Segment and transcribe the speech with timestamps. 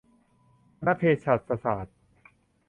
[0.79, 1.95] คณะเภสัชศาสตร์